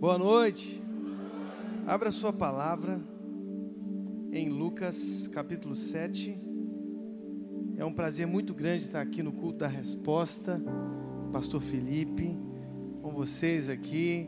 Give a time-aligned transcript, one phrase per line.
[0.00, 0.82] Boa noite.
[1.86, 2.98] Abra sua palavra
[4.32, 6.34] em Lucas capítulo 7.
[7.76, 10.58] É um prazer muito grande estar aqui no culto da resposta.
[11.30, 12.34] Pastor Felipe,
[13.02, 14.26] com vocês aqui,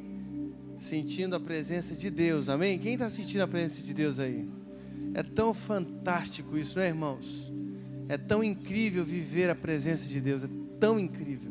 [0.77, 2.51] sentindo a presença de Deus.
[2.51, 2.79] Amém?
[2.79, 4.47] Quem está sentindo a presença de Deus aí?
[5.15, 7.51] É tão fantástico isso, não é, irmãos?
[8.11, 10.49] É tão incrível viver a presença de Deus, é
[10.79, 11.51] tão incrível.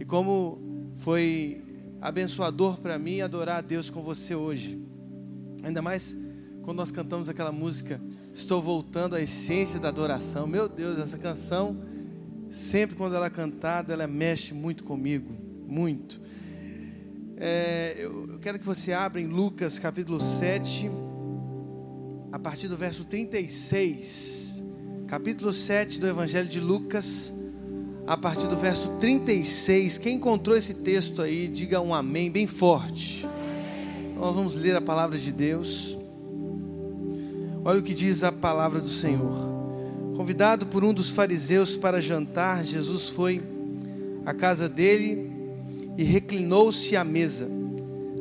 [0.00, 1.67] E como foi
[2.00, 4.80] abençoador para mim adorar a Deus com você hoje.
[5.62, 6.16] Ainda mais
[6.62, 8.00] quando nós cantamos aquela música
[8.38, 10.46] Estou voltando à essência da adoração.
[10.46, 11.76] Meu Deus, essa canção,
[12.48, 15.34] sempre quando ela é cantada, ela mexe muito comigo,
[15.66, 16.20] muito.
[17.36, 20.88] É, eu, eu quero que você abra em Lucas capítulo 7,
[22.30, 24.62] a partir do verso 36.
[25.08, 27.34] Capítulo 7 do Evangelho de Lucas
[28.08, 29.98] a partir do verso 36.
[29.98, 33.28] Quem encontrou esse texto aí, diga um amém bem forte.
[34.16, 35.98] Nós vamos ler a palavra de Deus.
[37.62, 39.54] Olha o que diz a palavra do Senhor.
[40.16, 43.42] Convidado por um dos fariseus para jantar, Jesus foi
[44.24, 45.30] à casa dele
[45.98, 47.46] e reclinou-se à mesa.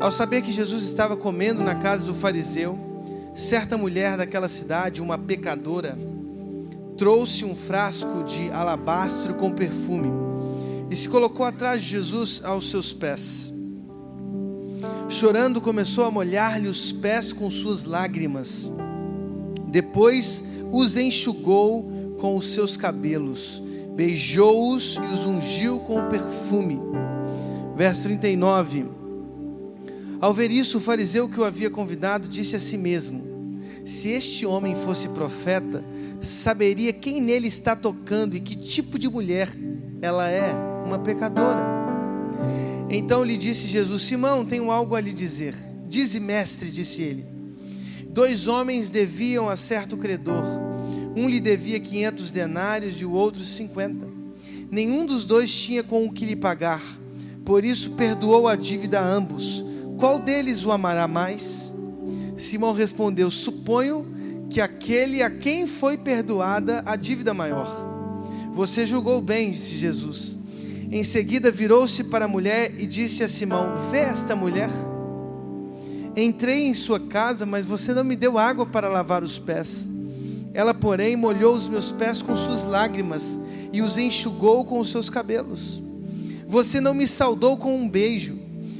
[0.01, 2.77] Ao saber que Jesus estava comendo na casa do fariseu,
[3.33, 5.97] certa mulher daquela cidade, uma pecadora,
[6.97, 10.09] trouxe um frasco de alabastro com perfume
[10.89, 13.53] e se colocou atrás de Jesus aos seus pés.
[15.07, 18.69] Chorando, começou a molhar-lhe os pés com suas lágrimas.
[19.67, 23.61] Depois os enxugou com os seus cabelos,
[23.95, 26.79] beijou-os e os ungiu com o perfume.
[27.75, 28.85] Verso 39.
[30.19, 33.23] Ao ver isso, o fariseu que o havia convidado disse a si mesmo:
[33.85, 35.83] Se este homem fosse profeta,
[36.21, 39.49] saberia quem nele está tocando e que tipo de mulher
[40.01, 40.53] ela é,
[40.85, 41.61] uma pecadora.
[42.89, 45.55] Então lhe disse Jesus: Simão, tenho algo a lhe dizer.
[45.87, 47.25] Dize, mestre, disse ele.
[48.09, 50.43] Dois homens deviam a certo credor.
[51.15, 54.07] Um lhe devia quinhentos denários e o outro cinquenta.
[54.69, 56.81] Nenhum dos dois tinha com o que lhe pagar.
[57.45, 59.63] Por isso perdoou a dívida a ambos.
[59.97, 61.73] Qual deles o amará mais?
[62.35, 64.16] Simão respondeu: Suponho
[64.49, 67.67] que aquele a quem foi perdoada a dívida maior.
[68.53, 70.39] Você julgou bem, disse Jesus.
[70.91, 74.69] Em seguida virou-se para a mulher e disse a Simão: Vê esta mulher?
[76.15, 79.89] Entrei em sua casa, mas você não me deu água para lavar os pés.
[80.53, 83.37] Ela, porém, molhou os meus pés com suas lágrimas
[83.71, 85.83] e os enxugou com os seus cabelos.
[86.47, 88.39] Você não me saudou com um beijo,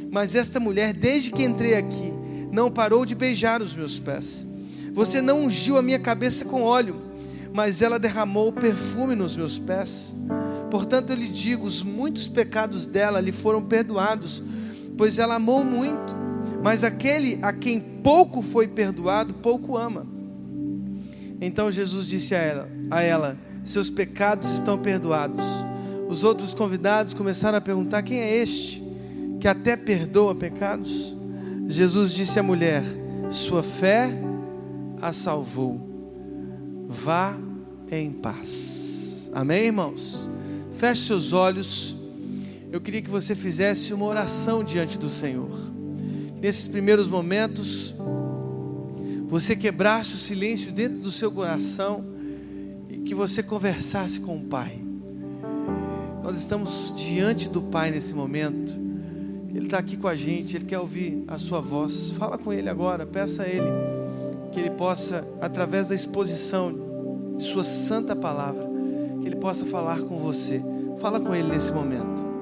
[0.10, 2.14] mas esta mulher, desde que entrei aqui,
[2.52, 4.48] não parou de beijar os meus pés.
[4.98, 6.96] Você não ungiu a minha cabeça com óleo,
[7.54, 10.16] mas ela derramou perfume nos meus pés.
[10.72, 14.42] Portanto, eu lhe digo: os muitos pecados dela lhe foram perdoados,
[14.98, 16.16] pois ela amou muito.
[16.64, 20.04] Mas aquele a quem pouco foi perdoado, pouco ama.
[21.40, 25.46] Então Jesus disse a ela, a ela: Seus pecados estão perdoados.
[26.10, 28.82] Os outros convidados começaram a perguntar: Quem é este
[29.40, 31.16] que até perdoa pecados?
[31.68, 32.84] Jesus disse à mulher:
[33.30, 34.26] Sua fé
[35.02, 35.80] a salvou.
[36.88, 37.36] Vá
[37.92, 39.30] em paz.
[39.34, 40.30] Amém, irmãos?
[40.72, 41.96] Feche seus olhos.
[42.72, 45.52] Eu queria que você fizesse uma oração diante do Senhor.
[46.42, 47.96] Nesses primeiros momentos,
[49.28, 52.06] você quebrasse o silêncio dentro do seu coração
[52.90, 54.80] e que você conversasse com o Pai.
[56.24, 58.74] Nós estamos diante do Pai nesse momento.
[59.50, 62.12] Ele está aqui com a gente, Ele quer ouvir a sua voz.
[62.12, 63.97] Fala com Ele agora, peça a Ele
[64.58, 66.74] que Ele possa, através da exposição
[67.38, 68.68] de Sua santa palavra,
[69.22, 70.60] que Ele possa falar com você.
[70.98, 72.37] Fala com Ele nesse momento.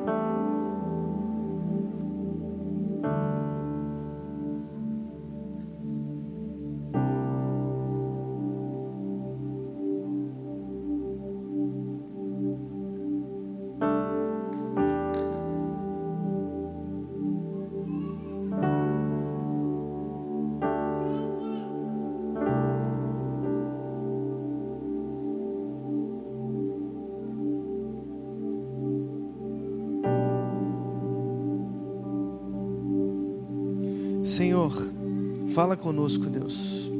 [35.55, 36.91] Fala conosco, Deus.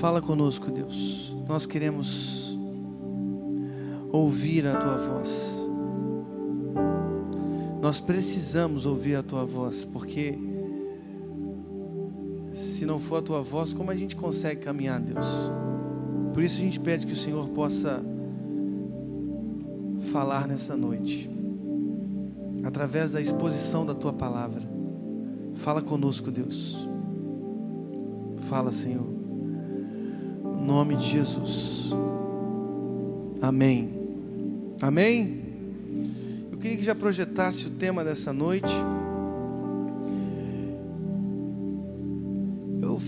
[0.00, 1.36] Fala conosco, Deus.
[1.46, 2.58] Nós queremos
[4.10, 5.58] ouvir a tua voz.
[7.82, 10.38] Nós precisamos ouvir a tua voz, porque
[12.54, 15.26] se não for a tua voz, como a gente consegue caminhar, Deus?
[16.32, 18.02] Por isso a gente pede que o Senhor possa
[20.10, 21.30] falar nessa noite,
[22.64, 24.77] através da exposição da tua palavra
[25.68, 26.88] Fala conosco, Deus.
[28.48, 29.06] Fala, Senhor.
[30.42, 31.90] Em nome de Jesus.
[33.42, 33.92] Amém.
[34.80, 35.44] Amém.
[36.50, 38.72] Eu queria que já projetasse o tema dessa noite.
[42.80, 42.98] Eu...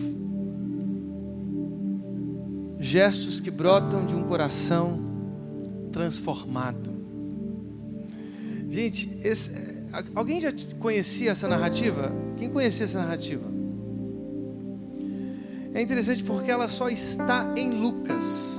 [2.78, 5.00] Gestos que brotam de um coração
[5.90, 6.90] transformado.
[8.68, 9.69] Gente, esse,
[10.14, 12.12] alguém já conhecia essa narrativa?
[12.36, 13.50] Quem conhecia essa narrativa?
[15.72, 18.58] É interessante porque ela só está em Lucas.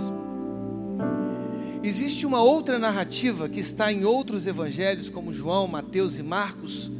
[1.84, 6.92] Existe uma outra narrativa que está em outros evangelhos, como João, Mateus e Marcos,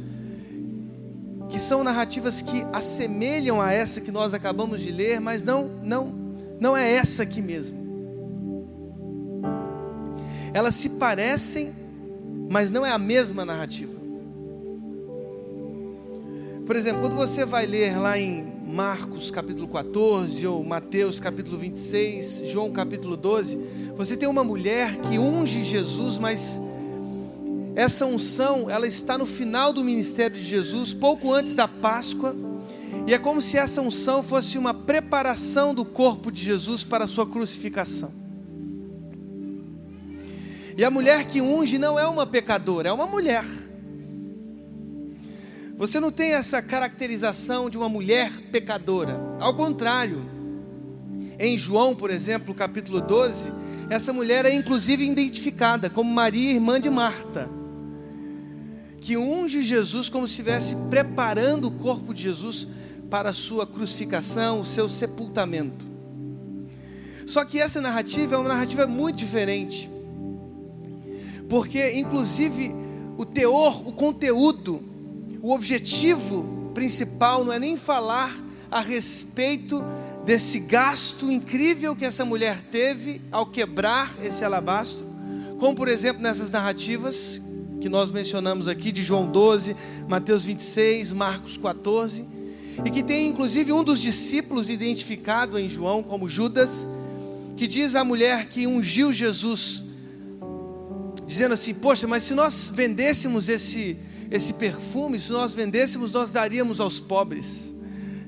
[1.48, 6.14] que são narrativas que assemelham a essa que nós acabamos de ler, mas não, não,
[6.58, 7.80] não é essa aqui mesmo.
[10.52, 11.72] Elas se parecem,
[12.50, 14.01] mas não é a mesma narrativa.
[16.66, 22.42] Por exemplo, quando você vai ler lá em Marcos capítulo 14, ou Mateus capítulo 26,
[22.46, 23.58] João capítulo 12,
[23.96, 26.62] você tem uma mulher que unge Jesus, mas
[27.74, 32.36] essa unção, ela está no final do ministério de Jesus, pouco antes da Páscoa,
[33.08, 37.08] e é como se essa unção fosse uma preparação do corpo de Jesus para a
[37.08, 38.12] sua crucificação.
[40.78, 43.44] E a mulher que unge não é uma pecadora, é uma mulher.
[45.82, 49.20] Você não tem essa caracterização de uma mulher pecadora.
[49.40, 50.24] Ao contrário,
[51.40, 53.50] em João, por exemplo, capítulo 12,
[53.90, 57.50] essa mulher é inclusive identificada como Maria, irmã de Marta,
[59.00, 62.68] que unge Jesus como se estivesse preparando o corpo de Jesus
[63.10, 65.84] para a sua crucificação, o seu sepultamento.
[67.26, 69.90] Só que essa narrativa é uma narrativa muito diferente,
[71.48, 72.72] porque, inclusive,
[73.18, 74.91] o teor, o conteúdo
[75.42, 78.32] o objetivo principal não é nem falar
[78.70, 79.84] a respeito
[80.24, 85.04] desse gasto incrível que essa mulher teve ao quebrar esse alabastro,
[85.58, 87.42] como por exemplo nessas narrativas
[87.80, 89.76] que nós mencionamos aqui de João 12,
[90.08, 92.24] Mateus 26, Marcos 14,
[92.84, 96.86] e que tem inclusive um dos discípulos identificado em João como Judas,
[97.56, 99.82] que diz à mulher que ungiu Jesus,
[101.26, 103.98] dizendo assim: Poxa, mas se nós vendêssemos esse
[104.32, 107.70] esse perfume, se nós vendêssemos, nós daríamos aos pobres.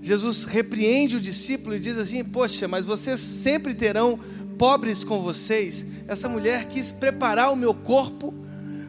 [0.02, 4.20] Jesus repreende o discípulo e diz assim: Poxa, mas vocês sempre terão
[4.58, 5.86] pobres com vocês.
[6.06, 8.34] Essa mulher quis preparar o meu corpo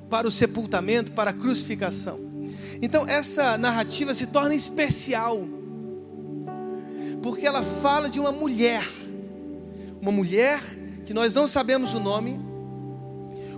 [0.09, 2.19] para o sepultamento, para a crucificação.
[2.81, 5.47] Então, essa narrativa se torna especial,
[7.23, 8.85] porque ela fala de uma mulher,
[10.01, 10.59] uma mulher
[11.05, 12.37] que nós não sabemos o nome,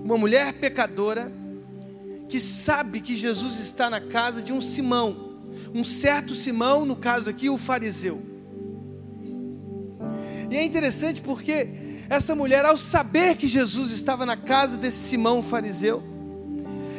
[0.03, 1.31] uma mulher pecadora
[2.29, 5.39] que sabe que Jesus está na casa de um Simão,
[5.73, 8.21] um certo Simão, no caso aqui, o fariseu.
[10.49, 11.67] E é interessante porque
[12.09, 16.03] essa mulher, ao saber que Jesus estava na casa desse Simão fariseu,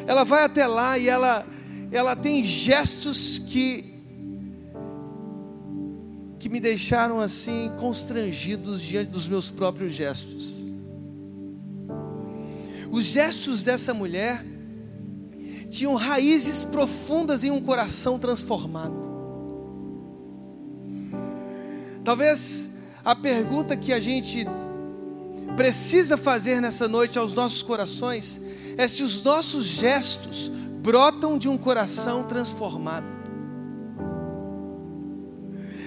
[0.07, 1.47] ela vai até lá e ela,
[1.91, 3.85] ela tem gestos que
[6.39, 10.69] que me deixaram assim constrangidos diante dos meus próprios gestos.
[12.93, 14.45] Os gestos dessa mulher
[15.69, 19.09] tinham raízes profundas em um coração transformado.
[22.05, 22.71] Talvez
[23.05, 24.47] a pergunta que a gente
[25.57, 28.41] precisa fazer nessa noite aos nossos corações
[28.77, 30.51] é se os nossos gestos
[30.81, 33.19] brotam de um coração transformado.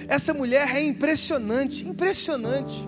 [0.06, 2.86] Essa mulher é impressionante, impressionante.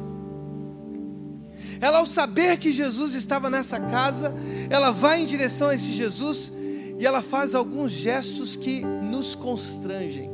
[1.81, 4.33] Ela, ao saber que Jesus estava nessa casa,
[4.71, 6.53] ela vai em direção a esse Jesus
[6.99, 10.31] e ela faz alguns gestos que nos constrangem.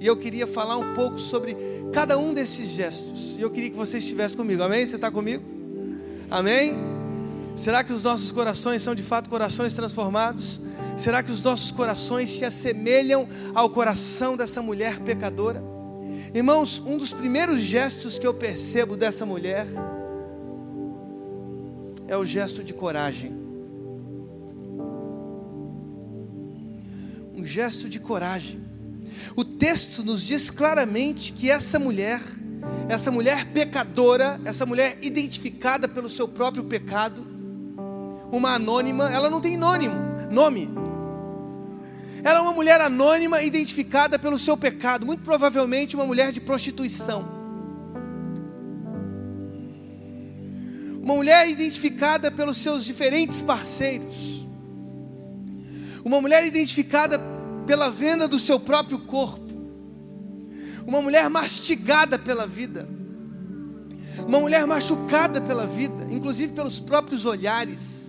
[0.00, 1.56] E eu queria falar um pouco sobre
[1.92, 3.36] cada um desses gestos.
[3.38, 4.62] E eu queria que você estivesse comigo.
[4.62, 4.86] Amém?
[4.86, 5.44] Você está comigo?
[6.30, 6.74] Amém?
[7.54, 10.60] Será que os nossos corações são de fato corações transformados?
[10.96, 15.62] Será que os nossos corações se assemelham ao coração dessa mulher pecadora?
[16.32, 19.66] Irmãos, um dos primeiros gestos que eu percebo dessa mulher
[22.08, 23.39] é o gesto de coragem.
[27.40, 28.60] Um gesto de coragem.
[29.34, 32.20] O texto nos diz claramente que essa mulher,
[32.86, 37.26] essa mulher pecadora, essa mulher identificada pelo seu próprio pecado,
[38.30, 39.94] uma anônima, ela não tem nônimo,
[40.30, 40.68] nome.
[42.22, 47.40] Ela é uma mulher anônima identificada pelo seu pecado, muito provavelmente uma mulher de prostituição.
[51.02, 54.39] Uma mulher identificada pelos seus diferentes parceiros
[56.04, 57.20] uma mulher identificada
[57.66, 59.50] pela venda do seu próprio corpo,
[60.86, 62.88] uma mulher mastigada pela vida,
[64.26, 68.00] uma mulher machucada pela vida, inclusive pelos próprios olhares.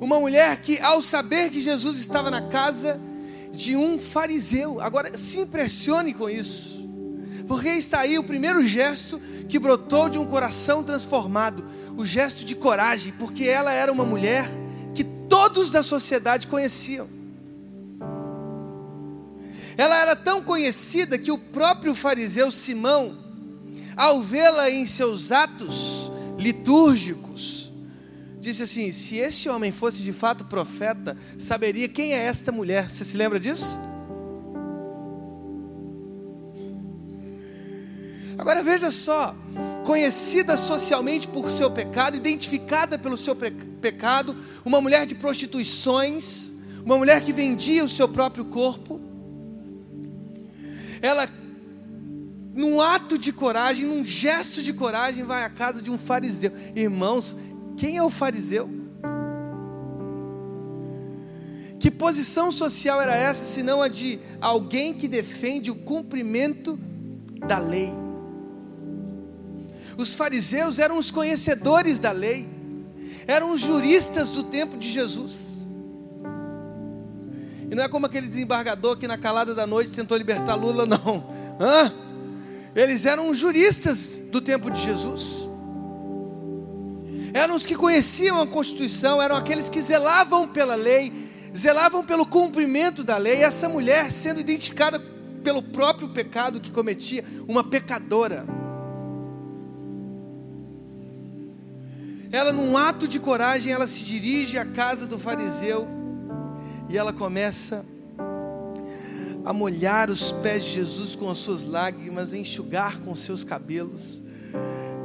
[0.00, 3.00] Uma mulher que, ao saber que Jesus estava na casa
[3.52, 6.88] de um fariseu, agora se impressione com isso,
[7.48, 11.64] porque está aí o primeiro gesto que brotou de um coração transformado
[11.96, 14.48] o gesto de coragem, porque ela era uma mulher
[15.36, 17.06] todos da sociedade conheciam.
[19.76, 23.14] Ela era tão conhecida que o próprio fariseu Simão,
[23.94, 27.70] ao vê-la em seus atos litúrgicos,
[28.40, 32.88] disse assim: se esse homem fosse de fato profeta, saberia quem é esta mulher.
[32.88, 33.76] Você se lembra disso?
[38.38, 39.34] Agora veja só,
[39.86, 46.50] conhecida socialmente por seu pecado, identificada pelo seu pecado, uma mulher de prostituições,
[46.84, 49.00] uma mulher que vendia o seu próprio corpo,
[51.00, 51.28] ela,
[52.52, 56.50] num ato de coragem, num gesto de coragem, vai à casa de um fariseu.
[56.74, 57.36] Irmãos,
[57.76, 58.68] quem é o fariseu?
[61.78, 66.76] Que posição social era essa, senão a de alguém que defende o cumprimento
[67.46, 68.05] da lei?
[69.96, 72.48] Os fariseus eram os conhecedores da lei,
[73.26, 75.56] eram os juristas do tempo de Jesus.
[77.70, 81.26] E não é como aquele desembargador que na calada da noite tentou libertar Lula, não.
[81.58, 81.92] Hã?
[82.74, 85.48] Eles eram os juristas do tempo de Jesus.
[87.32, 91.12] Eram os que conheciam a Constituição, eram aqueles que zelavam pela lei,
[91.56, 93.38] zelavam pelo cumprimento da lei.
[93.38, 95.00] E essa mulher sendo identificada
[95.42, 98.46] pelo próprio pecado que cometia, uma pecadora.
[102.36, 105.88] Ela, num ato de coragem, ela se dirige à casa do fariseu
[106.86, 107.82] e ela começa
[109.42, 114.22] a molhar os pés de Jesus com as suas lágrimas, a enxugar com seus cabelos.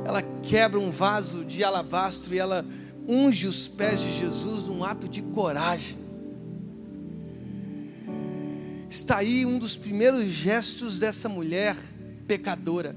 [0.04, 2.66] Ela quebra um vaso de alabastro e ela
[3.08, 6.00] unge os pés de Jesus num ato de coragem.
[8.90, 11.78] Está aí um dos primeiros gestos dessa mulher
[12.28, 12.94] pecadora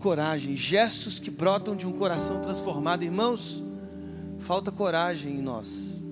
[0.00, 3.04] coragem, gestos que brotam de um coração transformado.
[3.04, 3.62] Irmãos,
[4.38, 6.04] falta coragem em nós.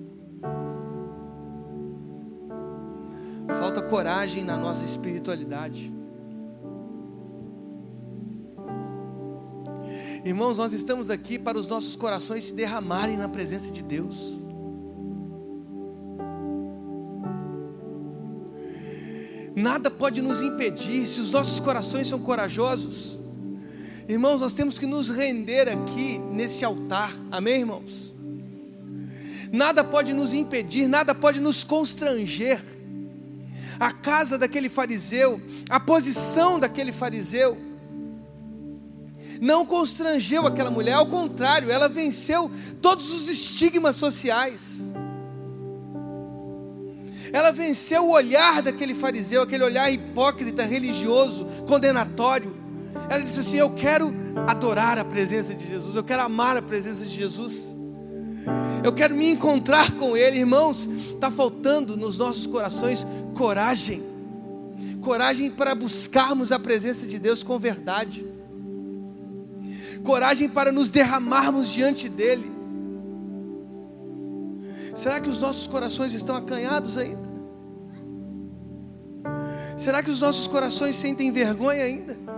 [3.59, 5.91] Falta coragem na nossa espiritualidade.
[10.23, 14.39] Irmãos, nós estamos aqui para os nossos corações se derramarem na presença de Deus.
[19.55, 23.19] Nada pode nos impedir se os nossos corações são corajosos.
[24.09, 28.15] Irmãos, nós temos que nos render aqui nesse altar, amém, irmãos?
[29.53, 32.59] Nada pode nos impedir, nada pode nos constranger.
[33.79, 35.39] A casa daquele fariseu,
[35.69, 37.55] a posição daquele fariseu,
[39.39, 42.49] não constrangeu aquela mulher, ao contrário, ela venceu
[42.81, 44.81] todos os estigmas sociais.
[47.31, 52.58] Ela venceu o olhar daquele fariseu, aquele olhar hipócrita, religioso, condenatório.
[53.09, 54.13] Ela disse assim: Eu quero
[54.47, 57.75] adorar a presença de Jesus, eu quero amar a presença de Jesus,
[58.83, 60.87] eu quero me encontrar com Ele, irmãos.
[60.87, 63.05] Está faltando nos nossos corações
[63.35, 64.01] coragem,
[65.01, 68.25] coragem para buscarmos a presença de Deus com verdade,
[70.03, 72.59] coragem para nos derramarmos diante dEle.
[74.95, 77.29] Será que os nossos corações estão acanhados ainda?
[79.77, 82.28] Será que os nossos corações sentem vergonha ainda?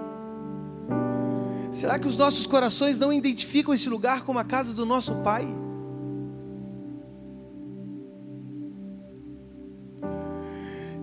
[1.72, 5.48] Será que os nossos corações não identificam esse lugar como a casa do nosso Pai?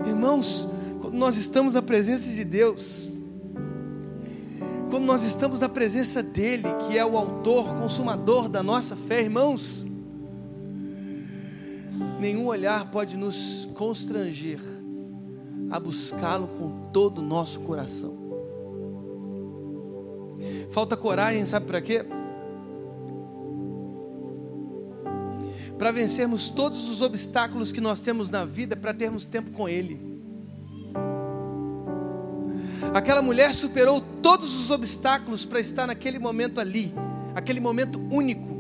[0.07, 0.69] Irmãos,
[1.01, 3.17] quando nós estamos na presença de Deus,
[4.91, 9.87] quando nós estamos na presença dEle, que é o autor, consumador da nossa fé, irmãos,
[12.21, 14.61] nenhum olhar pode nos constranger
[15.71, 18.28] a buscá-lo com todo o nosso coração.
[20.71, 22.05] Falta coragem, sabe para quê?
[25.79, 29.99] Para vencermos todos os obstáculos que nós temos na vida, para termos tempo com Ele.
[32.93, 36.93] Aquela mulher superou todos os obstáculos para estar naquele momento ali,
[37.35, 38.57] aquele momento único,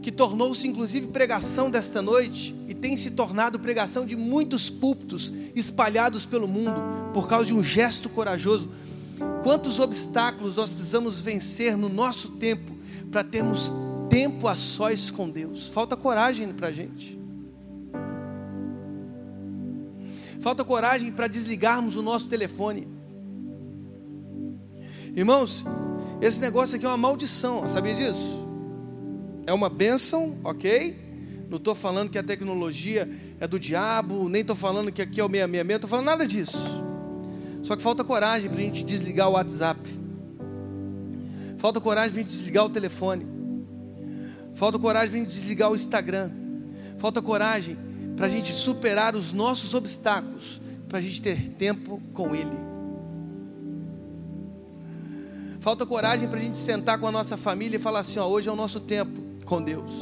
[0.00, 6.24] que tornou-se inclusive pregação desta noite e tem se tornado pregação de muitos púlpitos espalhados
[6.24, 6.80] pelo mundo,
[7.12, 8.70] por causa de um gesto corajoso
[9.42, 12.76] Quantos obstáculos nós precisamos vencer no nosso tempo
[13.10, 13.72] para termos
[14.08, 15.68] tempo a sós com Deus?
[15.68, 17.18] Falta coragem para a gente.
[20.40, 22.88] Falta coragem para desligarmos o nosso telefone.
[25.14, 25.64] Irmãos,
[26.20, 28.48] esse negócio aqui é uma maldição, sabia disso?
[29.46, 30.96] É uma bênção, ok?
[31.48, 33.08] Não estou falando que a tecnologia
[33.40, 36.26] é do diabo, nem estou falando que aqui é o 666, não estou falando nada
[36.26, 36.89] disso.
[37.62, 39.80] Só que falta coragem para a gente desligar o WhatsApp.
[41.58, 43.26] Falta coragem para a gente desligar o telefone.
[44.54, 46.30] Falta coragem para a gente desligar o Instagram.
[46.98, 47.76] Falta coragem
[48.16, 52.70] para a gente superar os nossos obstáculos, para a gente ter tempo com Ele.
[55.60, 58.48] Falta coragem para a gente sentar com a nossa família e falar assim: ó, hoje
[58.48, 59.92] é o nosso tempo com Deus.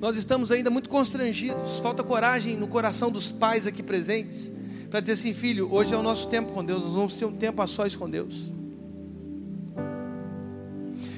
[0.00, 4.50] Nós estamos ainda muito constrangidos, falta coragem no coração dos pais aqui presentes,
[4.90, 7.32] para dizer assim: filho, hoje é o nosso tempo com Deus, nós vamos ter um
[7.32, 8.52] tempo a sós com Deus.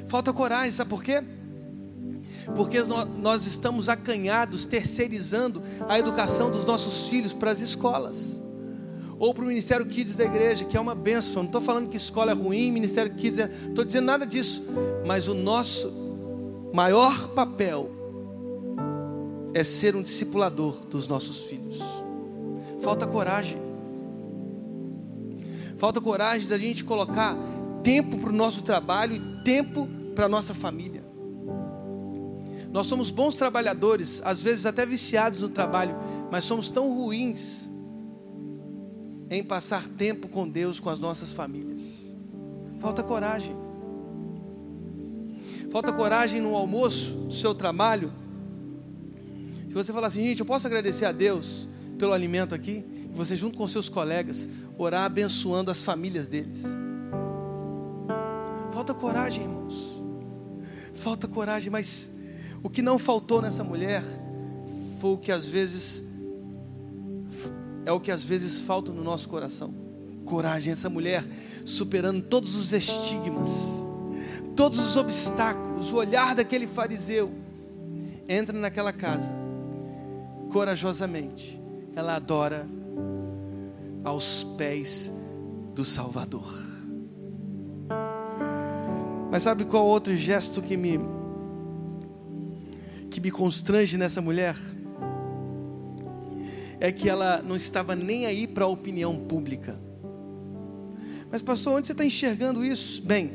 [0.06, 1.22] Falta coragem, sabe por quê?
[2.54, 2.78] Porque
[3.18, 8.42] nós estamos acanhados, terceirizando a educação dos nossos filhos para as escolas
[9.18, 11.44] ou para o Ministério Kids da igreja, que é uma bênção.
[11.44, 13.48] Não estou falando que escola é ruim, Ministério Kids é.
[13.68, 14.64] Estou dizendo nada disso.
[15.06, 15.92] Mas o nosso
[16.74, 17.88] maior papel
[19.54, 21.80] é ser um discipulador dos nossos filhos.
[22.82, 23.58] Falta coragem.
[25.76, 27.36] Falta coragem da gente colocar
[27.82, 31.02] tempo para o nosso trabalho e tempo para a nossa família.
[32.72, 35.94] Nós somos bons trabalhadores, às vezes até viciados no trabalho,
[36.30, 37.70] mas somos tão ruins
[39.30, 42.16] em passar tempo com Deus, com as nossas famílias.
[42.80, 43.56] Falta coragem.
[45.70, 48.12] Falta coragem no almoço do seu trabalho.
[49.68, 51.68] Se você falar assim, gente, eu posso agradecer a Deus
[52.02, 56.64] pelo alimento aqui, e você junto com seus colegas orar abençoando as famílias deles.
[58.72, 60.02] Falta coragem, irmãos.
[60.94, 62.18] Falta coragem, mas
[62.60, 64.02] o que não faltou nessa mulher
[65.00, 66.02] foi o que às vezes
[67.86, 69.72] é o que às vezes falta no nosso coração.
[70.24, 71.24] Coragem, essa mulher
[71.64, 73.84] superando todos os estigmas,
[74.56, 77.32] todos os obstáculos, o olhar daquele fariseu,
[78.28, 79.32] entra naquela casa,
[80.50, 81.61] corajosamente,
[81.94, 82.66] ela adora
[84.04, 85.12] aos pés
[85.74, 86.52] do Salvador.
[89.30, 90.98] Mas sabe qual outro gesto que me
[93.10, 94.56] que me constrange nessa mulher?
[96.82, 99.78] é que ela não estava nem aí para a opinião pública.
[101.30, 103.00] Mas, pastor, onde você está enxergando isso?
[103.02, 103.30] Bem,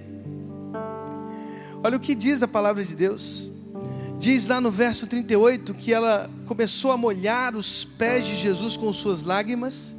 [1.82, 3.50] olha o que diz a palavra de Deus.
[4.20, 8.92] Diz lá no verso 38 que ela começou a molhar os pés de Jesus com
[8.92, 9.96] suas lágrimas.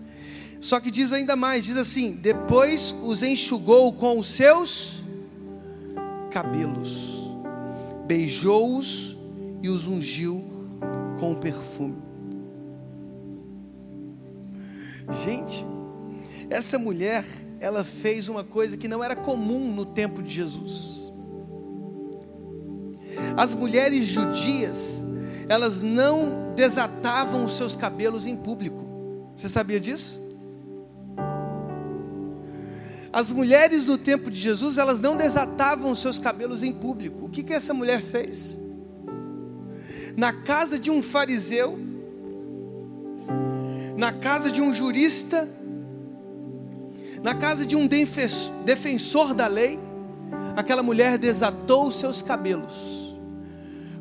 [0.61, 5.05] Só que diz ainda mais: diz assim, depois os enxugou com os seus
[6.31, 7.31] cabelos,
[8.07, 9.17] beijou-os
[9.63, 10.45] e os ungiu
[11.21, 11.97] com perfume.
[15.25, 15.65] Gente,
[16.51, 17.25] essa mulher,
[17.61, 21.08] ela fez uma coisa que não era comum no tempo de Jesus.
[23.39, 25.05] As mulheres judias,
[25.49, 28.85] elas não desatavam os seus cabelos em público.
[29.37, 30.21] Você sabia disso?
[33.13, 37.27] As mulheres do tempo de Jesus, elas não desatavam os seus cabelos em público.
[37.27, 38.59] O que, que essa mulher fez?
[40.17, 41.79] Na casa de um fariseu,
[43.97, 45.49] na casa de um jurista,
[47.23, 49.79] na casa de um defensor da lei,
[50.57, 53.08] aquela mulher desatou os seus cabelos,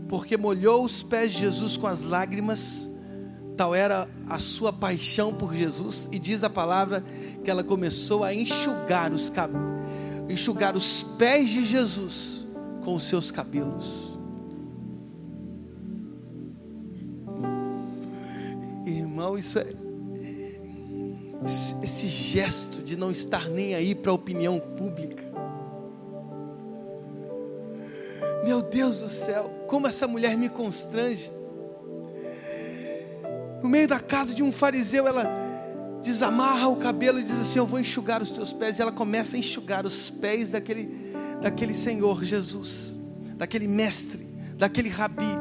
[0.07, 2.89] porque molhou os pés de Jesus com as lágrimas,
[3.55, 7.03] tal era a sua paixão por Jesus, e diz a palavra
[7.43, 9.31] que ela começou a enxugar os
[10.29, 12.45] enxugar os pés de Jesus
[12.83, 14.17] com os seus cabelos.
[18.85, 19.65] Irmão, isso é
[21.83, 25.26] esse gesto de não estar nem aí para a opinião pública.
[28.43, 31.31] Meu Deus do céu, como essa mulher me constrange.
[33.61, 35.25] No meio da casa de um fariseu, ela
[36.01, 38.79] desamarra o cabelo e diz assim: Eu vou enxugar os teus pés.
[38.79, 42.95] E ela começa a enxugar os pés daquele, daquele Senhor Jesus,
[43.35, 45.35] daquele mestre, daquele rabi,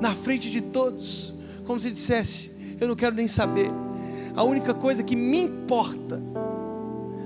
[0.00, 3.70] na frente de todos, como se dissesse: Eu não quero nem saber
[4.36, 6.20] a única coisa que me importa,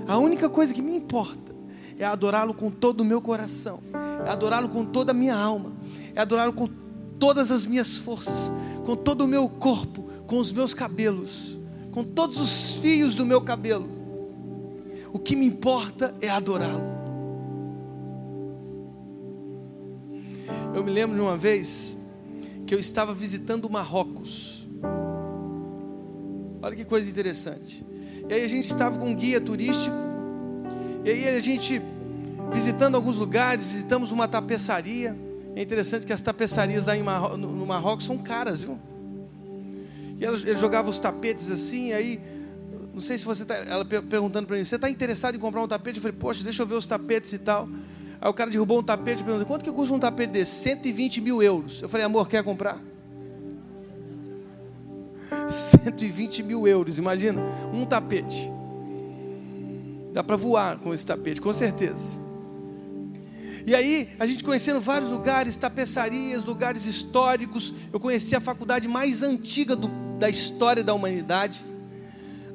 [0.07, 1.55] a única coisa que me importa
[1.97, 3.79] é adorá-lo com todo o meu coração,
[4.25, 5.71] é adorá-lo com toda a minha alma,
[6.15, 6.67] é adorá-lo com
[7.19, 8.51] todas as minhas forças,
[8.85, 11.57] com todo o meu corpo, com os meus cabelos,
[11.91, 13.89] com todos os fios do meu cabelo.
[15.11, 16.99] O que me importa é adorá-lo.
[20.73, 21.97] Eu me lembro de uma vez
[22.65, 24.67] que eu estava visitando Marrocos.
[26.61, 27.85] Olha que coisa interessante.
[28.29, 29.95] E aí a gente estava com um guia turístico.
[31.03, 31.81] E aí a gente
[32.51, 35.15] visitando alguns lugares, visitamos uma tapeçaria.
[35.55, 36.85] É interessante que as tapeçarias
[37.37, 38.79] no Marrocos são caras, viu?
[40.17, 42.19] E ele, ele jogava os tapetes assim, aí
[42.93, 45.67] não sei se você está, ela perguntando para mim, você está interessado em comprar um
[45.67, 45.97] tapete?
[45.97, 47.69] Eu falei, poxa, deixa eu ver os tapetes e tal.
[48.19, 50.63] Aí o cara derrubou um tapete e perguntou, quanto que custa um tapete desse?
[50.63, 51.81] 120 mil euros.
[51.81, 52.77] Eu falei, amor, quer comprar?
[55.47, 57.41] 120 mil euros, imagina,
[57.73, 58.51] um tapete.
[60.11, 62.09] Dá para voar com esse tapete, com certeza.
[63.69, 67.71] E aí, a gente conhecendo vários lugares, tapeçarias, lugares históricos.
[67.93, 71.63] Eu conheci a faculdade mais antiga do, da história da humanidade.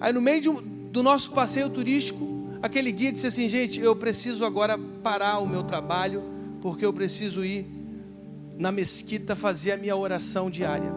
[0.00, 4.76] Aí, no meio do nosso passeio turístico, aquele guia disse assim: Gente, eu preciso agora
[4.76, 6.20] parar o meu trabalho,
[6.60, 7.64] porque eu preciso ir
[8.58, 10.92] na mesquita fazer a minha oração diária.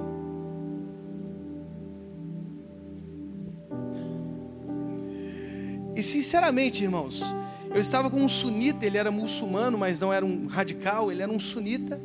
[5.95, 7.21] E sinceramente, irmãos,
[7.69, 11.31] eu estava com um sunita, ele era muçulmano, mas não era um radical, ele era
[11.31, 12.01] um sunita.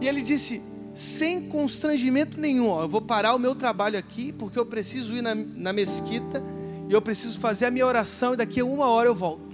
[0.00, 0.62] E ele disse,
[0.94, 5.22] sem constrangimento nenhum, ó, eu vou parar o meu trabalho aqui, porque eu preciso ir
[5.22, 6.42] na, na mesquita,
[6.88, 9.48] e eu preciso fazer a minha oração, e daqui a uma hora eu volto.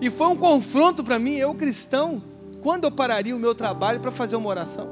[0.00, 2.22] E foi um confronto para mim, eu cristão,
[2.62, 4.88] quando eu pararia o meu trabalho para fazer uma oração?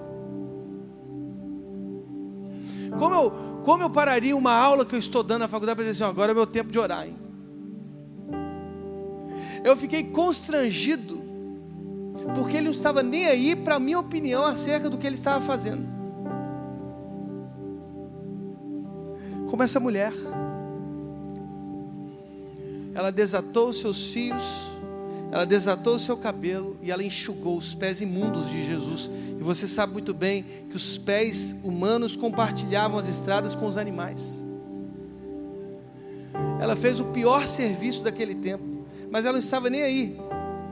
[2.98, 3.32] Como eu,
[3.68, 6.32] como eu pararia uma aula que eu estou dando na faculdade para dizer assim, agora
[6.32, 7.14] é meu tempo de orar, hein?
[9.62, 11.20] Eu fiquei constrangido,
[12.34, 15.44] porque ele não estava nem aí para a minha opinião acerca do que ele estava
[15.44, 15.86] fazendo.
[19.50, 20.14] Como essa mulher,
[22.94, 24.77] ela desatou seus fios,
[25.30, 29.10] ela desatou o seu cabelo e ela enxugou os pés imundos de Jesus.
[29.38, 34.42] E você sabe muito bem que os pés humanos compartilhavam as estradas com os animais.
[36.60, 38.64] Ela fez o pior serviço daquele tempo,
[39.10, 40.18] mas ela não estava nem aí.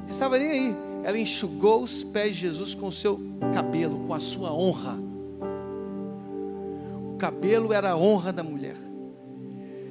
[0.07, 0.77] Estava nem aí.
[1.05, 3.21] Ela enxugou os pés de Jesus com o seu
[3.53, 4.99] cabelo, com a sua honra.
[7.15, 8.77] O cabelo era a honra da mulher.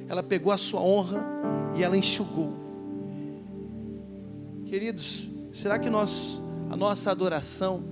[0.08, 1.24] Ela pegou a sua honra
[1.76, 2.65] e ela enxugou.
[4.66, 7.84] Queridos, será que nós, a nossa adoração,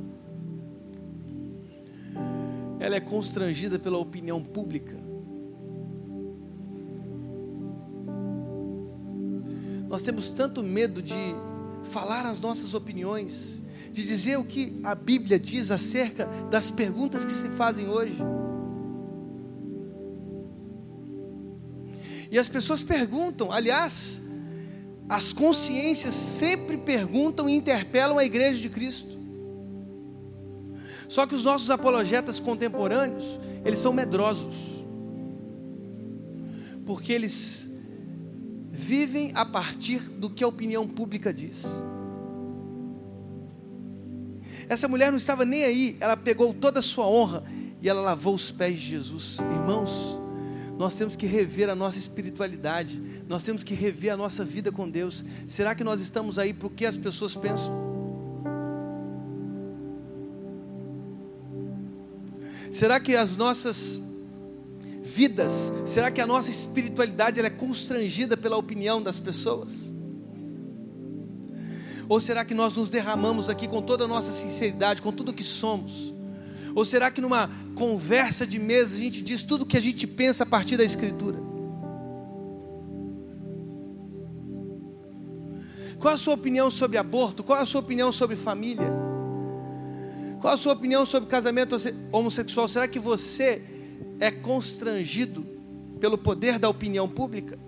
[2.81, 4.97] ela é constrangida pela opinião pública?
[9.89, 11.15] Nós temos tanto medo de
[11.85, 17.33] falar as nossas opiniões, de dizer o que a Bíblia diz acerca das perguntas que
[17.33, 18.19] se fazem hoje.
[22.33, 24.24] E as pessoas perguntam, aliás,
[25.15, 29.17] as consciências sempre perguntam e interpelam a igreja de Cristo.
[31.09, 34.85] Só que os nossos apologetas contemporâneos, eles são medrosos.
[36.85, 37.71] Porque eles
[38.69, 41.63] vivem a partir do que a opinião pública diz.
[44.69, 47.45] Essa mulher não estava nem aí, ela pegou toda a sua honra
[47.81, 49.39] e ela lavou os pés de Jesus.
[49.39, 50.21] Irmãos,
[50.79, 54.89] nós temos que rever a nossa espiritualidade, nós temos que rever a nossa vida com
[54.89, 55.25] Deus.
[55.47, 57.73] Será que nós estamos aí o que as pessoas pensam?
[62.73, 64.03] Será que as nossas
[65.01, 69.95] vidas, será que a nossa espiritualidade é constrangida pela opinião das pessoas?
[72.09, 75.33] Ou será que nós nos derramamos aqui com toda a nossa sinceridade, com tudo o
[75.33, 76.13] que somos?
[76.75, 80.07] Ou será que numa conversa de mesa a gente diz tudo o que a gente
[80.07, 81.39] pensa a partir da Escritura?
[85.99, 87.45] Qual a sua opinião sobre aborto?
[87.45, 88.91] Qual a sua opinião sobre família?
[90.41, 91.77] Qual a sua opinião sobre casamento
[92.13, 92.69] homossexual?
[92.69, 93.63] Será que você
[94.21, 95.47] é constrangido
[96.01, 97.59] pelo poder da opinião pública?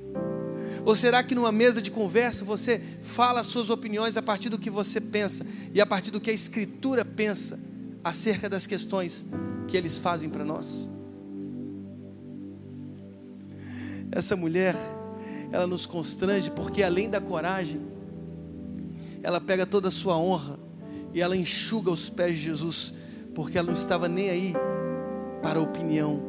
[0.85, 4.59] Ou será que numa mesa de conversa você fala as suas opiniões a partir do
[4.59, 7.59] que você pensa e a partir do que a Escritura pensa?
[8.07, 9.27] Acerca das questões
[9.67, 10.89] que eles fazem para nós.
[14.13, 14.77] Essa mulher,
[15.51, 17.81] ela nos constrange porque além da coragem,
[19.25, 20.57] ela pega toda a sua honra
[21.13, 22.95] e ela enxuga os pés de Jesus,
[23.35, 24.55] porque ela não estava nem aí
[25.43, 26.23] para a opinião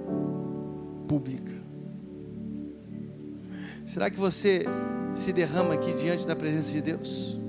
[1.07, 1.55] pública.
[3.85, 4.65] Será que você
[5.13, 7.39] se derrama aqui diante da presença de Deus?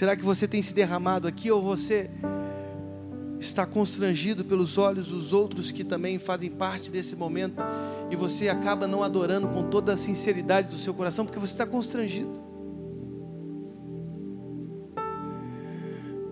[0.00, 2.08] Será que você tem se derramado aqui ou você
[3.38, 7.62] está constrangido pelos olhos dos outros que também fazem parte desse momento
[8.10, 11.66] e você acaba não adorando com toda a sinceridade do seu coração porque você está
[11.66, 12.32] constrangido?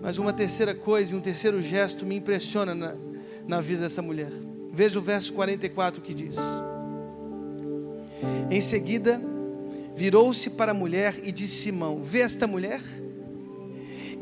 [0.01, 2.95] Mas uma terceira coisa e um terceiro gesto me impressiona na,
[3.47, 4.31] na vida dessa mulher.
[4.73, 6.37] Veja o verso 44 que diz:
[8.49, 9.21] Em seguida,
[9.95, 12.81] virou-se para a mulher e disse: Simão, vê esta mulher?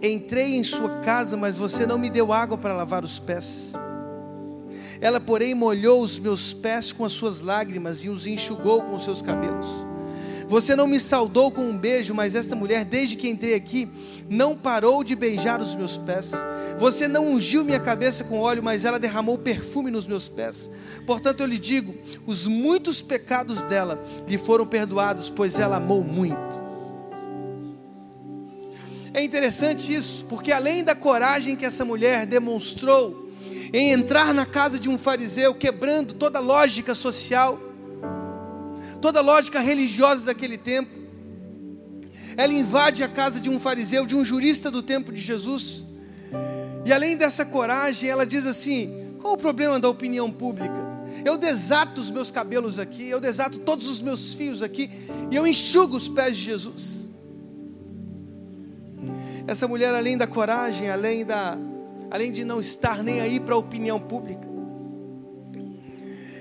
[0.01, 3.73] Entrei em sua casa, mas você não me deu água para lavar os pés.
[5.01, 9.03] Ela, porém, molhou os meus pés com as suas lágrimas e os enxugou com os
[9.03, 9.85] seus cabelos.
[10.47, 13.89] Você não me saudou com um beijo, mas esta mulher, desde que entrei aqui,
[14.29, 16.31] não parou de beijar os meus pés.
[16.79, 20.69] Você não ungiu minha cabeça com óleo, mas ela derramou perfume nos meus pés.
[21.05, 21.93] Portanto, eu lhe digo:
[22.25, 26.66] os muitos pecados dela lhe foram perdoados, pois ela amou muito.
[29.17, 33.31] É interessante isso, porque além da coragem que essa mulher demonstrou
[33.73, 37.59] em entrar na casa de um fariseu, quebrando toda lógica social,
[39.01, 40.95] toda lógica religiosa daquele tempo.
[42.37, 45.83] Ela invade a casa de um fariseu, de um jurista do tempo de Jesus.
[46.85, 50.85] E além dessa coragem, ela diz assim: qual o problema da opinião pública?
[51.25, 54.91] Eu desato os meus cabelos aqui, eu desato todos os meus fios aqui,
[55.31, 57.06] e eu enxugo os pés de Jesus.
[59.47, 61.57] Essa mulher, além da coragem, além, da,
[62.11, 64.45] além de não estar nem aí para a opinião pública,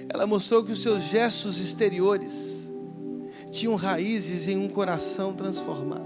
[0.09, 2.73] ela mostrou que os seus gestos exteriores
[3.51, 6.05] tinham raízes em um coração transformado.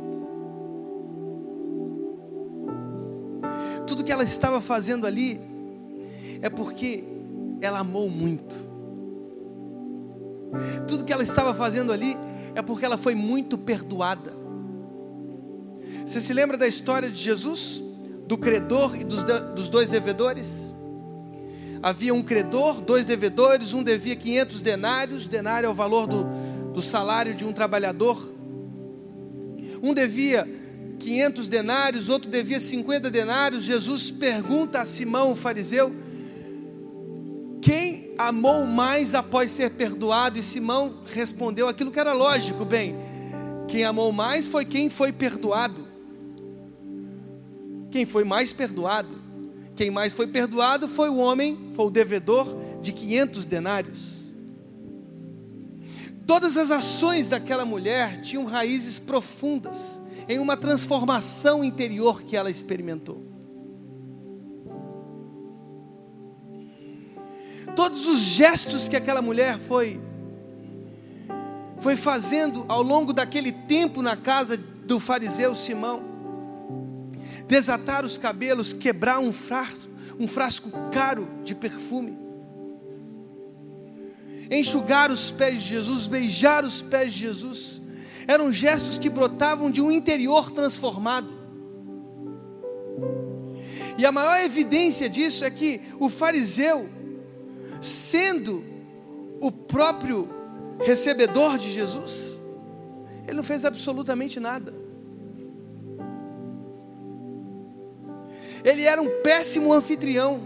[3.86, 5.40] Tudo que ela estava fazendo ali
[6.42, 7.02] é porque
[7.62, 8.68] ela amou muito.
[10.86, 12.14] Tudo que ela estava fazendo ali
[12.54, 14.39] é porque ela foi muito perdoada.
[16.04, 17.82] Você se lembra da história de Jesus?
[18.26, 20.70] Do credor e dos, dos dois devedores?
[21.82, 26.24] havia um credor, dois devedores, um devia 500 denários, denário é o valor do,
[26.72, 28.34] do salário de um trabalhador.
[29.82, 30.46] Um devia
[30.98, 33.64] 500 denários, outro devia 50 denários.
[33.64, 35.94] Jesus pergunta a Simão, o fariseu,
[37.62, 40.38] quem amou mais após ser perdoado?
[40.38, 42.94] E Simão respondeu aquilo que era lógico, bem,
[43.68, 45.88] quem amou mais foi quem foi perdoado.
[47.90, 49.20] Quem foi mais perdoado.
[49.74, 52.46] Quem mais foi perdoado foi o homem, foi o devedor
[52.82, 54.32] de 500 denários.
[56.26, 63.24] Todas as ações daquela mulher tinham raízes profundas em uma transformação interior que ela experimentou.
[67.74, 70.00] Todos os gestos que aquela mulher foi
[71.78, 76.09] foi fazendo ao longo daquele tempo na casa do fariseu Simão,
[77.50, 82.16] desatar os cabelos, quebrar um frasco, um frasco caro de perfume,
[84.48, 87.82] enxugar os pés de Jesus, beijar os pés de Jesus,
[88.28, 91.28] eram gestos que brotavam de um interior transformado.
[93.98, 96.88] E a maior evidência disso é que o fariseu,
[97.82, 98.64] sendo
[99.40, 100.28] o próprio
[100.84, 102.40] recebedor de Jesus,
[103.26, 104.79] ele não fez absolutamente nada.
[108.64, 110.40] Ele era um péssimo anfitrião,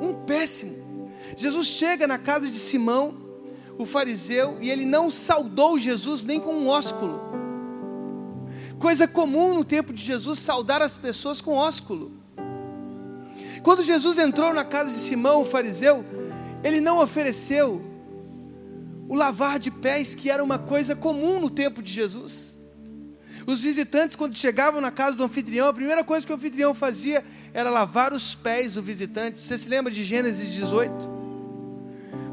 [0.00, 1.08] um péssimo.
[1.36, 3.14] Jesus chega na casa de Simão,
[3.78, 7.20] o fariseu, e ele não saudou Jesus nem com um ósculo.
[8.78, 12.12] Coisa comum no tempo de Jesus saudar as pessoas com ósculo.
[13.62, 16.04] Quando Jesus entrou na casa de Simão, o fariseu,
[16.62, 17.82] ele não ofereceu
[19.08, 22.53] o lavar de pés, que era uma coisa comum no tempo de Jesus.
[23.46, 27.22] Os visitantes, quando chegavam na casa do anfitrião, a primeira coisa que o anfitrião fazia
[27.52, 29.38] era lavar os pés do visitante.
[29.38, 31.10] Você se lembra de Gênesis 18?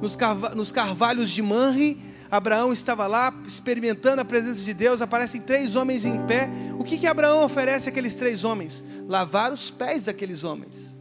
[0.02, 5.02] Nos, carva nos carvalhos de Manre, Abraão estava lá experimentando a presença de Deus.
[5.02, 6.50] Aparecem três homens em pé.
[6.80, 8.84] O que, que Abraão oferece àqueles três homens?
[9.06, 10.98] Lavar os pés daqueles homens.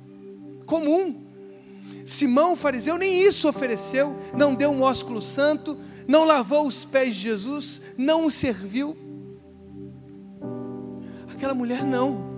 [0.66, 1.24] Comum.
[2.04, 4.18] Simão, fariseu, nem isso ofereceu.
[4.36, 5.78] Não deu um ósculo santo.
[6.08, 7.80] Não lavou os pés de Jesus.
[7.96, 9.09] Não o serviu.
[11.40, 12.28] Aquela mulher não.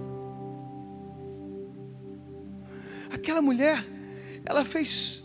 [3.12, 3.84] Aquela mulher,
[4.46, 5.24] ela fez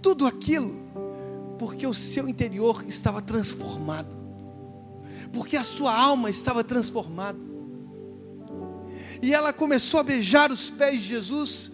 [0.00, 0.72] tudo aquilo
[1.58, 4.16] porque o seu interior estava transformado,
[5.32, 7.36] porque a sua alma estava transformada.
[9.20, 11.72] E ela começou a beijar os pés de Jesus,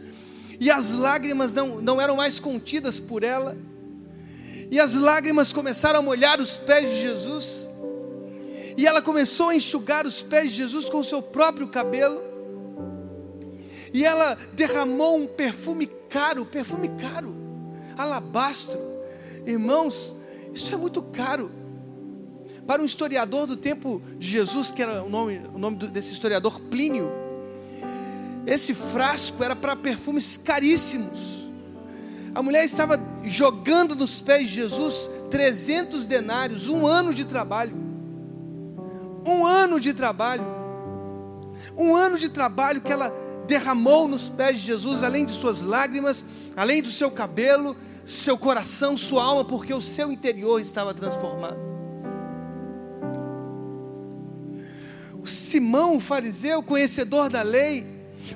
[0.58, 3.58] e as lágrimas não, não eram mais contidas por ela,
[4.70, 7.68] e as lágrimas começaram a molhar os pés de Jesus,
[8.76, 12.22] e ela começou a enxugar os pés de Jesus com o seu próprio cabelo.
[13.92, 17.34] E ela derramou um perfume caro, perfume caro,
[17.96, 18.80] alabastro.
[19.44, 20.14] Irmãos,
[20.52, 21.50] isso é muito caro.
[22.66, 26.60] Para um historiador do tempo de Jesus, que era o nome, o nome desse historiador
[26.60, 27.10] Plínio,
[28.46, 31.48] Esse frasco era para perfumes caríssimos.
[32.34, 37.91] A mulher estava jogando nos pés de Jesus 300 denários, um ano de trabalho.
[39.26, 40.44] Um ano de trabalho.
[41.76, 43.12] Um ano de trabalho que ela
[43.46, 46.24] derramou nos pés de Jesus, além de suas lágrimas,
[46.56, 51.58] além do seu cabelo, seu coração, sua alma, porque o seu interior estava transformado.
[55.22, 57.86] O Simão, o fariseu, conhecedor da lei,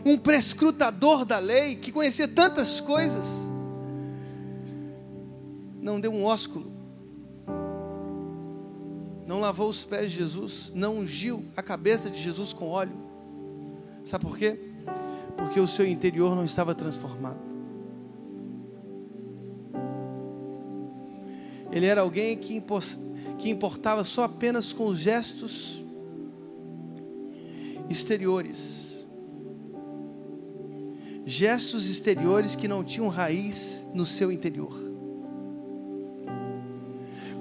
[0.05, 3.51] um prescrutador da lei, que conhecia tantas coisas,
[5.81, 6.76] não deu um ósculo,
[9.27, 12.97] não lavou os pés de Jesus, não ungiu a cabeça de Jesus com óleo.
[14.05, 14.57] Sabe por quê?
[15.37, 17.41] Porque o seu interior não estava transformado.
[21.73, 22.63] Ele era alguém que,
[23.51, 25.85] importava só apenas com os gestos
[27.91, 29.07] exteriores.
[31.27, 34.86] Gestos exteriores que não tinham raiz no seu interior.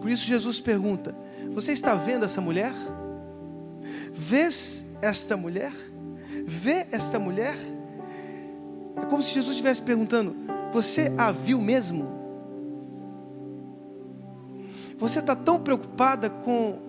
[0.06, 1.15] Por isso Jesus pergunta:
[1.56, 2.72] Você está vendo essa mulher?
[4.13, 5.74] Vês esta mulher?
[6.46, 7.58] Vê esta mulher?
[8.98, 10.36] É como se Jesus estivesse perguntando:
[10.72, 12.06] Você a viu mesmo?
[15.00, 16.80] Você está tão preocupada com,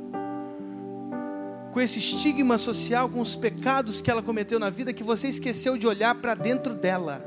[1.72, 5.78] com esse estigma social, com os pecados que ela cometeu na vida, que você esqueceu
[5.78, 7.24] de olhar para dentro dela.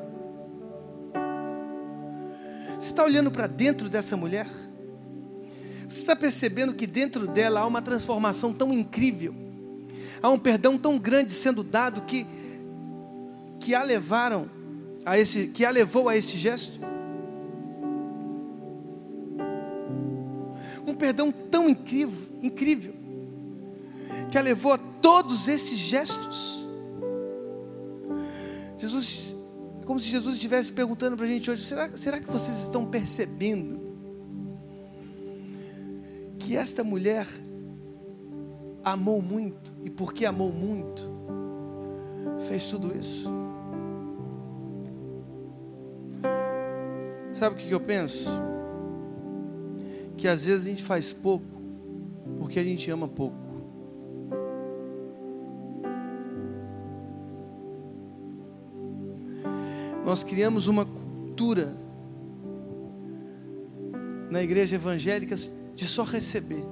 [2.77, 4.68] Você está olhando para dentro dessa mulher?
[5.89, 9.33] Você está percebendo que dentro dela há uma transformação tão incrível,
[10.21, 12.27] há um perdão tão grande sendo dado que,
[13.59, 14.47] que a levaram
[15.03, 16.79] a esse, que a levou a esse gesto?
[20.85, 22.93] um perdão tão incrível, incrível,
[24.31, 26.67] que a levou a todos esses gestos.
[28.77, 29.35] Jesus,
[29.81, 32.85] é como se Jesus estivesse perguntando para a gente hoje: será, será que vocês estão
[32.85, 33.88] percebendo
[36.49, 37.27] que esta mulher
[38.83, 41.03] amou muito e porque amou muito,
[42.47, 43.31] fez tudo isso?
[47.31, 48.31] Sabe o que eu penso?
[50.17, 51.45] que às vezes a gente faz pouco
[52.39, 53.37] porque a gente ama pouco.
[60.03, 61.77] Nós criamos uma cultura
[64.31, 65.35] na igreja evangélica
[65.79, 66.65] de só receber.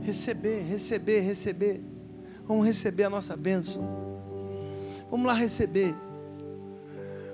[0.00, 1.80] Receber, receber, receber.
[2.46, 3.82] Vamos receber a nossa bênção.
[5.10, 5.92] Vamos lá receber.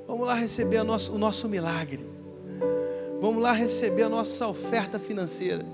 [0.09, 2.00] Vamos lá receber nosso, o nosso milagre.
[3.20, 5.66] Vamos lá receber a nossa oferta financeira.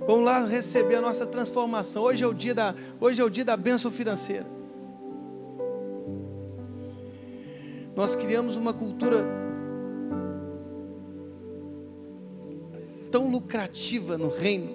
[0.00, 2.02] Vamos lá receber a nossa transformação.
[2.02, 4.46] Hoje é o dia da, hoje é o dia da bênção financeira.
[7.94, 9.43] Nós criamos uma cultura
[13.14, 14.74] tão lucrativa no reino,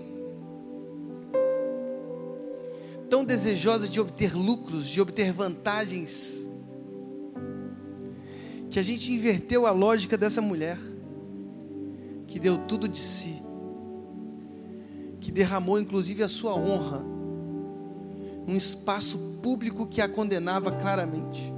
[3.10, 6.47] tão desejosa de obter lucros, de obter vantagens,
[8.69, 10.80] que a gente inverteu a lógica dessa mulher
[12.28, 13.43] que deu tudo de si,
[15.19, 17.04] que derramou inclusive a sua honra,
[18.47, 21.54] num espaço público que a condenava claramente.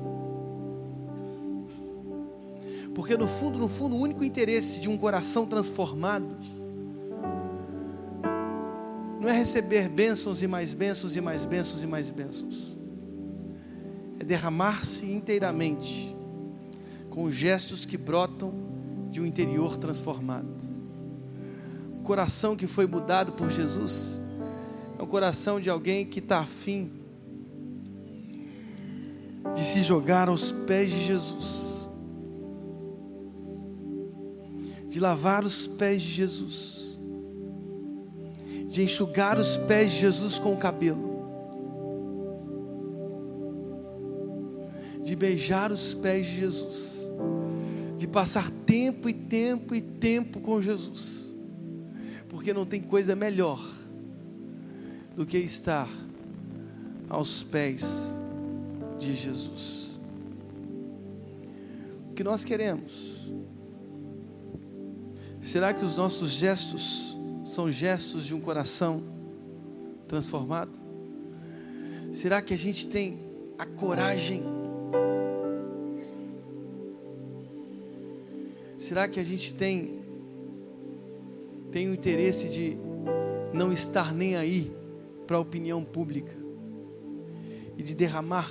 [2.95, 6.59] Porque no fundo, no fundo, o único interesse de um coração transformado
[9.21, 12.75] não é receber bênçãos e mais bênçãos e mais bênçãos e mais bênçãos.
[14.19, 16.15] É derramar-se inteiramente
[17.07, 18.51] com gestos que brotam
[19.11, 20.63] de um interior transformado.
[21.99, 24.19] O coração que foi mudado por Jesus
[24.97, 26.91] é o coração de alguém que está afim
[29.53, 31.89] de se jogar aos pés de Jesus,
[34.87, 36.80] de lavar os pés de Jesus,
[38.71, 41.11] de enxugar os pés de Jesus com o cabelo.
[45.03, 47.01] de beijar os pés de Jesus
[48.01, 51.35] de passar tempo e tempo e tempo com Jesus,
[52.29, 53.63] porque não tem coisa melhor
[55.15, 55.87] do que estar
[57.07, 58.17] aos pés
[58.97, 59.99] de Jesus.
[62.09, 63.31] O que nós queremos?
[65.39, 67.10] Será que os nossos gestos
[67.43, 69.03] são gestos de um coração
[70.07, 70.79] transformado?
[72.11, 73.19] Será que a gente tem
[73.57, 74.43] a coragem
[78.77, 80.01] Será que a gente tem
[81.71, 82.77] tem o interesse de
[83.53, 84.75] não estar nem aí
[85.25, 86.35] para a opinião pública
[87.77, 88.49] e de derramar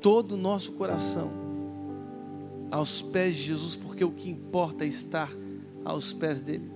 [0.00, 1.30] todo o nosso coração
[2.70, 5.30] aos pés de Jesus, porque o que importa é estar
[5.84, 6.75] aos pés dele.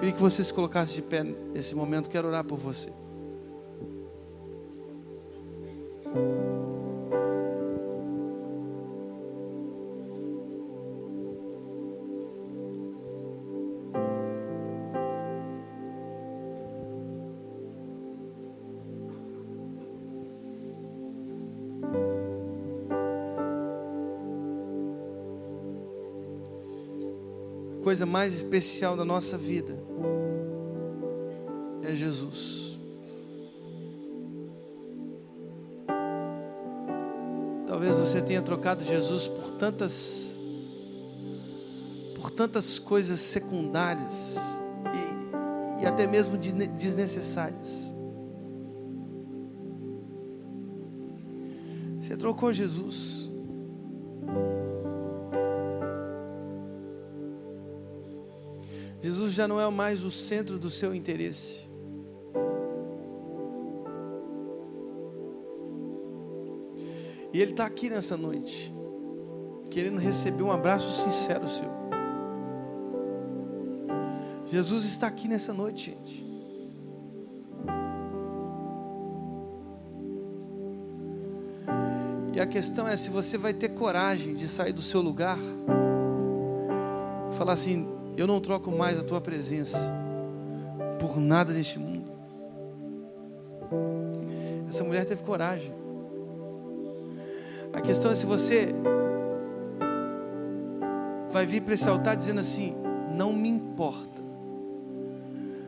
[0.00, 2.90] Queria que você se colocasse de pé nesse momento, quero orar por você.
[27.82, 29.89] coisa mais especial da nossa vida
[38.40, 40.38] tenha trocado Jesus por tantas
[42.14, 44.36] por tantas coisas secundárias
[45.80, 47.94] e, e até mesmo desnecessárias.
[51.98, 53.30] Você trocou Jesus
[59.02, 61.69] Jesus já não é mais o centro do seu interesse.
[67.32, 68.72] E Ele está aqui nessa noite,
[69.70, 71.68] querendo receber um abraço sincero seu.
[74.46, 76.30] Jesus está aqui nessa noite, gente.
[82.34, 85.38] E a questão é se você vai ter coragem de sair do seu lugar,
[87.32, 89.78] falar assim: eu não troco mais a tua presença
[90.98, 92.10] por nada neste mundo.
[94.68, 95.79] Essa mulher teve coragem.
[97.72, 98.74] A questão é se você
[101.30, 102.74] vai vir para esse altar dizendo assim:
[103.12, 104.22] não me importa,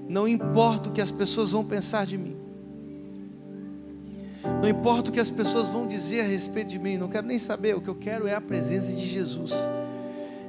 [0.09, 2.37] não importa o que as pessoas vão pensar de mim,
[4.61, 7.39] não importa o que as pessoas vão dizer a respeito de mim, não quero nem
[7.39, 9.53] saber, o que eu quero é a presença de Jesus.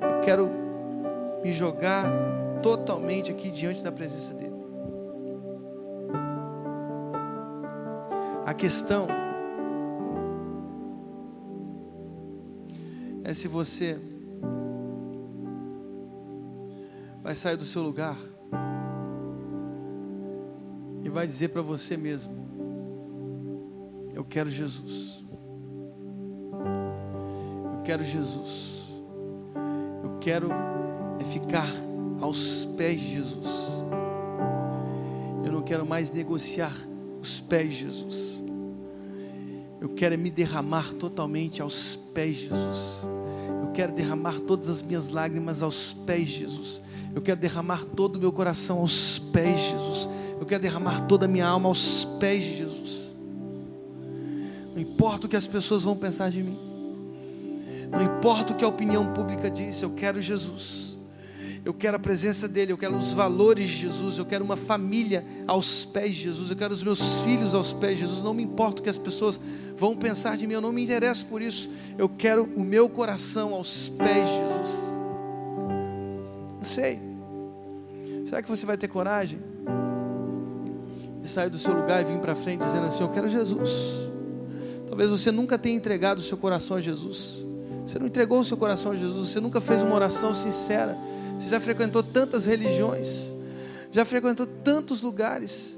[0.02, 0.50] Eu quero
[1.44, 2.06] me jogar
[2.62, 4.64] totalmente aqui diante da presença dEle.
[8.46, 9.08] A questão
[13.34, 14.00] é se você
[17.24, 18.16] vai sair do seu lugar
[21.04, 22.32] e vai dizer para você mesmo:
[24.14, 25.26] Eu quero Jesus.
[27.74, 29.02] Eu quero Jesus.
[30.04, 30.50] Eu quero
[31.20, 31.68] é ficar
[32.22, 33.84] aos pés de Jesus.
[35.44, 36.76] Eu não quero mais negociar
[37.20, 38.44] os pés de Jesus.
[39.82, 43.08] Eu quero me derramar totalmente aos pés de Jesus.
[43.74, 46.82] Quero derramar todas as minhas lágrimas aos pés de Jesus.
[47.16, 50.10] Eu quero derramar todo o meu coração aos pés de Jesus.
[50.40, 53.16] Eu quero derramar toda a minha alma aos pés de Jesus.
[54.74, 56.58] Não importa o que as pessoas vão pensar de mim.
[57.92, 60.93] Não importa o que a opinião pública diz, eu quero Jesus.
[61.66, 65.24] Eu quero a presença dEle, eu quero os valores de Jesus, eu quero uma família
[65.48, 68.22] aos pés de Jesus, eu quero os meus filhos aos pés de Jesus.
[68.22, 69.40] Não me importa o que as pessoas
[69.78, 71.70] vão pensar de mim, eu não me interesso por isso.
[71.98, 74.98] Eu quero o meu coração aos pés de Jesus.
[76.58, 77.00] Não sei.
[78.26, 79.40] Será que você vai ter coragem
[81.22, 84.10] de sair do seu lugar e vir para frente dizendo assim: Eu quero Jesus?
[84.88, 87.46] Talvez você nunca tenha entregado o seu coração a Jesus.
[87.86, 90.98] Você não entregou o seu coração a Jesus, você nunca fez uma oração sincera.
[91.44, 93.34] Você já frequentou tantas religiões,
[93.92, 95.78] já frequentou tantos lugares,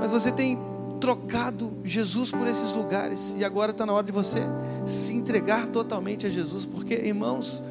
[0.00, 0.58] mas você tem
[1.00, 4.40] trocado Jesus por esses lugares, e agora está na hora de você
[4.84, 7.62] se entregar totalmente a Jesus, porque, irmãos,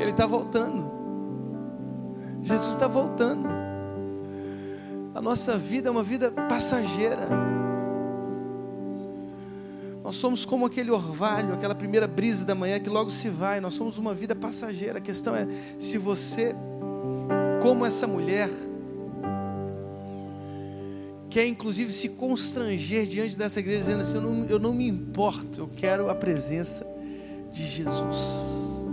[0.00, 0.90] Ele está voltando.
[2.42, 3.46] Jesus está voltando.
[5.14, 7.28] A nossa vida é uma vida passageira.
[10.08, 13.60] Nós somos como aquele orvalho, aquela primeira brisa da manhã que logo se vai.
[13.60, 14.96] Nós somos uma vida passageira.
[14.96, 15.46] A questão é
[15.78, 16.54] se você,
[17.60, 18.48] como essa mulher,
[21.28, 25.60] quer inclusive se constranger diante dessa igreja, dizendo assim: eu não, eu não me importo,
[25.60, 26.86] eu quero a presença
[27.52, 28.86] de Jesus.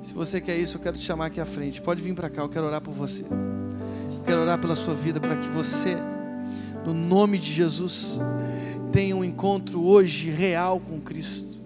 [0.00, 1.82] Se você quer isso, eu quero te chamar aqui à frente.
[1.82, 3.20] Pode vir para cá, eu quero orar por você.
[3.22, 5.94] Eu quero orar pela sua vida para que você
[6.84, 8.20] no nome de Jesus,
[8.92, 11.60] tenha um encontro hoje real com Cristo,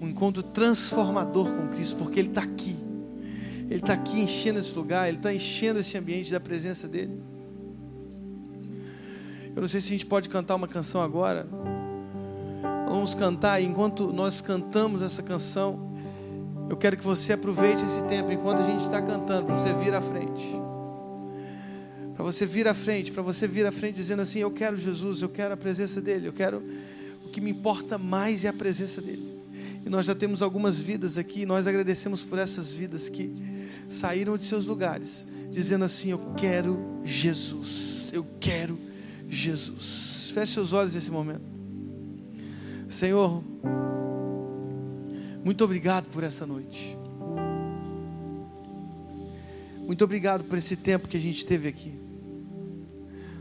[0.00, 2.76] um encontro transformador com Cristo, porque Ele está aqui,
[3.68, 7.20] Ele está aqui enchendo esse lugar, Ele está enchendo esse ambiente da presença dEle.
[9.54, 11.46] Eu não sei se a gente pode cantar uma canção agora.
[12.88, 15.92] Vamos cantar, e enquanto nós cantamos essa canção,
[16.70, 19.94] eu quero que você aproveite esse tempo enquanto a gente está cantando, para você vir
[19.94, 20.67] à frente
[22.18, 25.22] Para você vir à frente, para você vir à frente dizendo assim: Eu quero Jesus,
[25.22, 26.60] eu quero a presença dEle, eu quero.
[27.24, 29.38] O que me importa mais é a presença dEle.
[29.86, 33.32] E nós já temos algumas vidas aqui, nós agradecemos por essas vidas que
[33.88, 38.76] saíram de seus lugares, dizendo assim: Eu quero Jesus, eu quero
[39.28, 40.32] Jesus.
[40.34, 41.46] Feche seus olhos nesse momento.
[42.88, 43.44] Senhor,
[45.44, 46.98] muito obrigado por essa noite.
[49.86, 52.07] Muito obrigado por esse tempo que a gente teve aqui.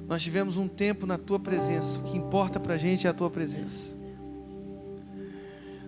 [0.07, 1.99] Nós tivemos um tempo na tua presença.
[1.99, 3.95] O que importa para a gente é a tua presença.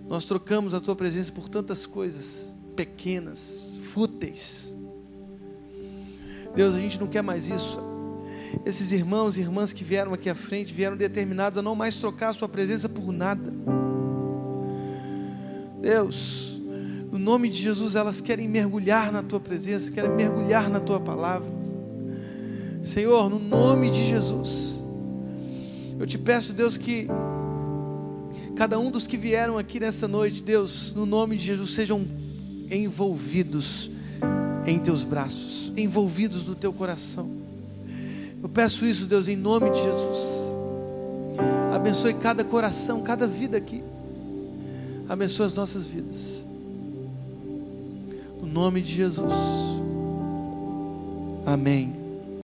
[0.08, 4.76] Nós trocamos a tua presença por tantas coisas pequenas, fúteis.
[6.56, 7.80] Deus, a gente não quer mais isso.
[8.66, 12.30] Esses irmãos e irmãs que vieram aqui à frente vieram determinados a não mais trocar
[12.30, 13.54] a sua presença por nada.
[15.82, 16.62] Deus,
[17.12, 21.59] no nome de Jesus, elas querem mergulhar na tua presença, querem mergulhar na tua palavra.
[22.82, 24.84] Senhor, no nome de Jesus,
[26.00, 27.08] eu te peço, Deus, que
[28.56, 32.08] cada um dos que vieram aqui nessa noite, Deus, no nome de Jesus, sejam
[32.72, 33.90] envolvidos
[34.66, 37.30] em teus braços, envolvidos no teu coração.
[38.42, 40.56] Eu peço isso, Deus, em nome de Jesus.
[41.74, 43.84] Abençoe cada coração, cada vida aqui
[45.10, 46.48] abençoa as nossas vidas.
[48.40, 49.34] No nome de Jesus.
[51.46, 51.99] Amém.